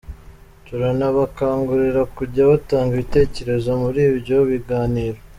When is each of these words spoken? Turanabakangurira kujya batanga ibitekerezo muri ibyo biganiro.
Turanabakangurira 0.65 2.01
kujya 2.15 2.43
batanga 2.51 2.91
ibitekerezo 2.95 3.69
muri 3.83 3.99
ibyo 4.11 4.37
biganiro. 4.49 5.19